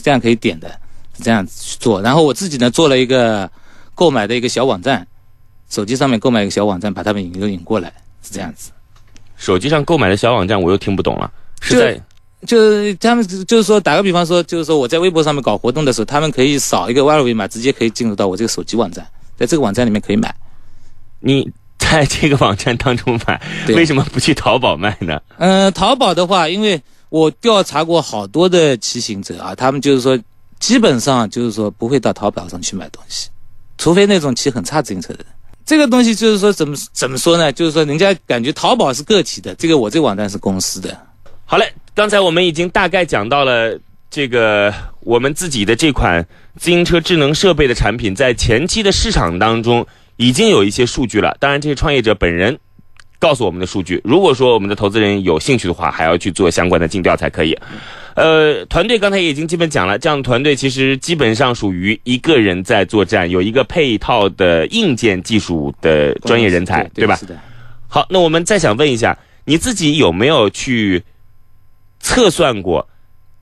[0.01, 0.75] 这样可以点的，是
[1.21, 2.01] 这样子去做。
[2.01, 3.49] 然后我自己呢做了一个
[3.93, 5.05] 购买的一个小网站，
[5.69, 8.71] 手机上面购买一个小网站，把他们引流引过来，是这样子。
[9.37, 12.01] 手机上购买的小网站我又听不懂了，是就在
[12.45, 19.05] 就是他们就是说，打个比方说，就是说我在微博上面搞活动的时候，他们可以扫一个二维码，直接可以进入到我这个手机网站，
[19.37, 20.33] 在这个网站里面可以买。
[21.19, 21.49] 你
[21.79, 25.21] 在这个网站当中买，为什么不去淘宝卖呢？
[25.37, 30.19] 嗯、淘宝的话，因为我调查过好多的骑行者啊，他们就是说，
[30.63, 33.27] 基本上就是说不会到淘宝上去买东西，
[33.77, 35.25] 除非那种骑很差自行车的人。
[35.65, 37.51] 这个东西就是说怎么怎么说呢？
[37.51, 40.97] 就是说人家感觉淘宝是个体的，这个我这个网站是公司的。
[41.43, 43.77] 好嘞，刚才我们已经大概讲到了
[44.09, 46.25] 这个我们自己的这款
[46.57, 49.85] 自行车智能设备的产品，在前期的市场当中
[50.15, 51.35] 已经有一些数据了。
[51.41, 52.57] 当然，这些创业者本人
[53.23, 54.01] 告诉我们的数据。
[54.03, 57.57] 如果说我们的投资人有兴趣的话，还要去做相关的尽调才可以。
[58.15, 66.89] 呃，团队刚才也已经基本讲了，这样的团队其实基本上属于一个人在作战，有一个配套的硬件技术的专业人才，吧？
[66.93, 67.39] 对是的。
[67.87, 71.01] 好，那我们再想问一下，你自己有没有去
[72.01, 72.85] 测算过，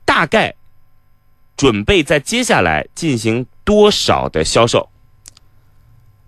[0.04, 0.54] 大概
[1.56, 4.88] 准备在接下来进行多少的销售？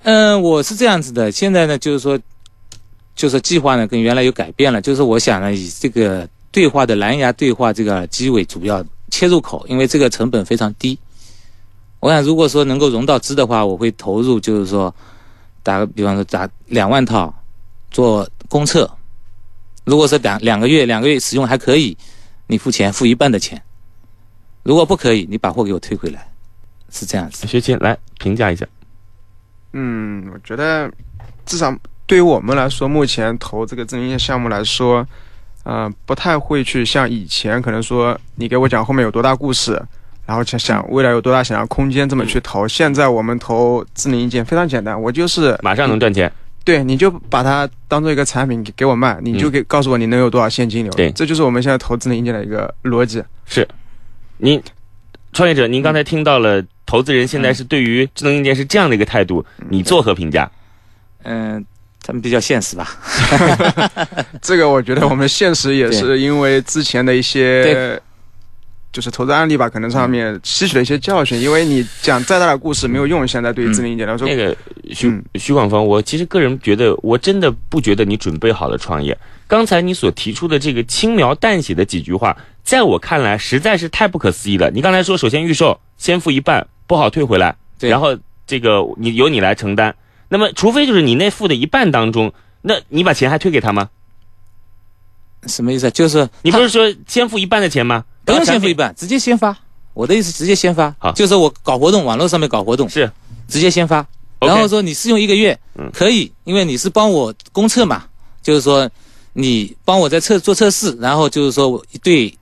[0.02, 2.18] 嗯，我是这样子的，现在呢，就是说，
[3.14, 10.98] 就是计划呢跟原来有改变了，就是我想呢以这个对话的蓝牙对话这个耳机为主要切入口，因为这个成本非常低。
[12.00, 14.94] 我想如果说能够融到资的话，我会投入，就是说，
[15.62, 17.34] 打个比方说打两万套
[17.90, 18.90] 做公测，
[19.84, 21.96] 如果说两两个月两个月使用还可以，
[22.46, 23.62] 你付钱付一半的钱，
[24.62, 26.30] 如果不可以，你把货给我退回来，
[26.90, 27.46] 是这样子。
[27.46, 28.66] 学琴来评价一下。
[29.72, 30.92] 嗯，我觉得
[31.46, 31.74] 至少
[32.06, 35.06] 对于我们来说，目前投这个智能硬件项目来说，
[35.62, 39.72] 呃，不太会去像以前可能说你给我讲后面有多大故事，
[40.26, 42.68] 然后想想未来有多大想象空间这么去投。
[42.68, 46.30] 现在我们投智能硬件非常简单，我就是马上能赚钱。
[46.64, 50.92] 对，你就把它当做一个产品给给我卖，你就给告诉我你能有多少现金流。
[50.94, 53.22] 对，这就是我们现在投智能硬件的一个逻辑。
[53.46, 53.66] 是，
[54.38, 54.62] 您
[55.32, 56.62] 创业者，您刚才听到了。
[56.86, 60.48] 投资人现在是对于智能硬件是这样的一个态度，你作何评价？
[61.22, 61.64] 嗯，
[62.06, 62.96] 他们比较现实吧。
[64.42, 68.00] 这个我觉得我们现实也是因为之前的一些，
[68.92, 71.40] 就是投资案例吧，可能上面吸取了一些教训。
[71.40, 74.28] 因为你讲再大的故事没有用，现在对于智能硬件来说。
[74.28, 74.56] 那个
[74.92, 79.16] 徐徐广峰，我其实个人觉得，我真的不觉得你准备好了创业。
[79.46, 84.70] 刚才你所提出的这个轻描淡写的几句话，在我看来实在是太不可思议了。
[84.70, 86.66] 你刚才说，首先预售先付一半。
[86.86, 88.14] 不好退回来，然后
[88.46, 89.94] 这个你由你来承担。
[90.28, 93.88] 那么，除非就是你那付的一半当中，那你把钱还退给他吗？
[95.46, 95.90] 什么意思？
[95.90, 98.04] 就是你不是说先付一半的钱吗？
[98.24, 99.56] 不用先付一半，直接先发。
[99.92, 100.94] 我的意思直接先发。
[100.98, 103.10] 好，就是我搞活动，网络上面搞活动是
[103.46, 104.06] 直接先发，
[104.40, 105.58] 然后说你试用一个月，
[105.92, 108.04] 可以，因为你是帮我公测嘛，
[108.42, 108.90] 就是说
[109.34, 112.34] 你帮我在测做测试，然后就是说一对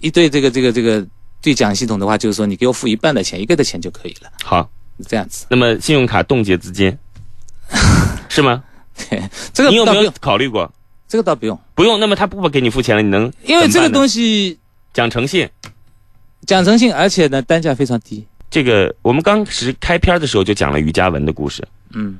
[0.00, 1.06] 一对这个这个这个。
[1.40, 4.28] 对讲系统的话，就是说你给我付一半的钱，一个的钱就可以了。
[4.42, 4.68] 好，
[5.06, 5.46] 这样子。
[5.48, 6.98] 那么信用卡冻结资金
[8.28, 8.62] 是吗？
[8.96, 10.70] 对，这个你有没有考虑过？
[11.06, 11.98] 这个倒不用，不用。
[11.98, 13.32] 那么他不给你付钱了，你能？
[13.44, 14.58] 因为这个东西
[14.92, 15.48] 讲诚信，
[16.46, 18.26] 讲诚信，而且呢单价非常低。
[18.50, 21.66] 这个我们刚时开篇的时候就讲了于嘉文的故事。
[21.94, 22.18] 嗯，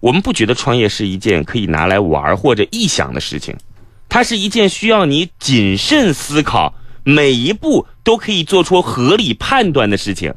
[0.00, 3.54] 我们不觉得创业是一件可以拿来玩或者臆想的事情，
[4.08, 6.74] 它是一件需要你谨慎思考。
[7.02, 10.32] 每一步都可以做出合理判断的事情。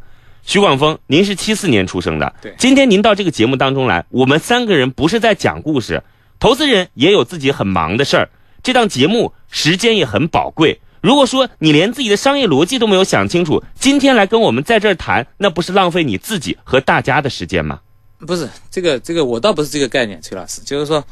[0.46, 2.54] 徐广峰，您是七四年出生的，对。
[2.58, 6.04] 今天您到这个节目当中来，我们三个人不是在讲故事，
[6.38, 8.30] 投资人也有自己很忙的事儿。
[8.62, 10.82] 这档节目时间也很宝贵。
[11.02, 17.80] 如果说你连自己的商业逻辑都没有想清楚，今天来跟我们在这儿谈，那不是浪费你自己和大家的时间吗？
[18.20, 21.04] 不是，这个这个我倒不是这个概念，崔老师，就是说，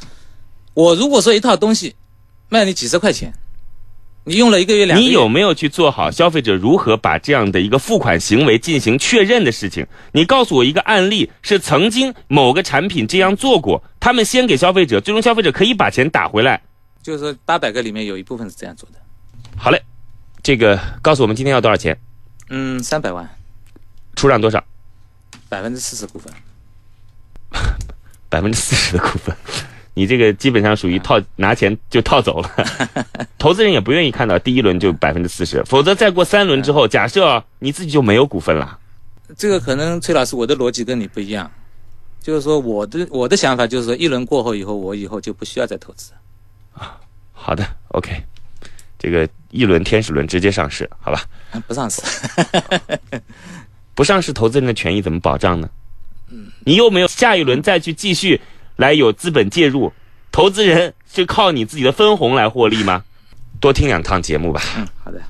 [0.73, 1.95] 我如果说一套东西
[2.49, 3.33] 卖你几十块钱。
[4.23, 9.85] 你用了一个月两，你有没有去做好消费者如何把这样的一个付款行为进行确认的事情？
[10.11, 16.61] 你告诉我一个案例，是曾经某个产品这样做过，他们先给消费者，最终消费者可以把钱打回来。
[17.01, 18.99] 就是说，八百个里面有一部分是这样做的。
[19.57, 19.81] 好嘞，
[20.43, 21.97] 这个告诉我们今天要多少钱？
[22.49, 23.27] 嗯，三百万。
[24.15, 24.63] 出让多少？
[25.49, 26.31] 百分之四十股份。
[28.29, 29.35] 百分之四十的股份。
[29.93, 32.49] 你这个基本上属于套拿钱就套走了，
[33.37, 38.79] 投资人也不愿意看到第一轮就百分之四十，否则再过三轮之后，假设你自己就没有股份了。
[39.37, 41.49] 这个可能崔老师我的逻辑跟你不一样，
[42.21, 46.13] 就是说我的我的想法就是说一轮过后以后，我以后就不需要再投资。
[46.73, 46.97] 啊，
[47.33, 48.11] 好的，OK，
[48.97, 51.23] 这个一轮天使轮直接上市，好吧？
[51.67, 52.01] 不上市，
[53.93, 55.69] 不上市，投资人的权益怎么保障呢？
[56.63, 58.39] 你又没有下一轮再去继续。
[58.81, 59.93] 来有资本介入，
[60.31, 63.03] 投资人是靠你自己的分红来获利吗？
[63.61, 64.59] 多听两趟节目吧。
[64.75, 65.21] 嗯，好的。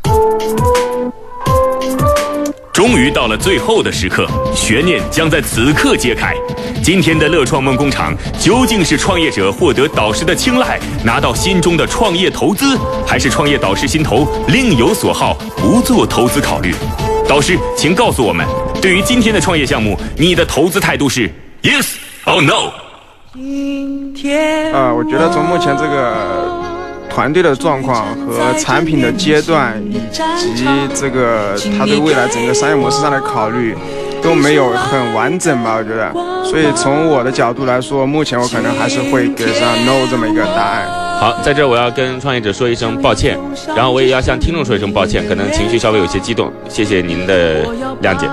[2.72, 4.26] 终于到了最后的时刻，
[4.56, 6.34] 悬念将在此刻揭开。
[6.82, 16.74] 今天的乐创梦工厂究竟是创业者获得导师的青睐，拿到心中的创业投资，还是创业导师心头另有所好，不做投资考虑？
[17.28, 18.48] 导师，请告诉我们，
[18.82, 21.30] 对于今天的创业项目，你的投资态度是
[21.64, 22.72] yes or no？
[24.74, 26.14] 啊，我觉得从目前这个
[27.10, 33.76] 团队的状况和产品的阶段，以及这个他对未来整个商业模式上的考虑，
[34.22, 35.76] 都没有很完整吧？
[35.78, 36.12] 我觉得，
[36.44, 40.86] 所以从我的角度来说，目前我可能还是会给上 no 这么一个答案。
[41.20, 43.38] 好，在这我要跟创业者说一声抱歉，
[43.76, 47.66] 然后我也要向听众说一声抱歉，可能情绪稍微有些激动，谢谢您的
[48.02, 48.28] 谅解。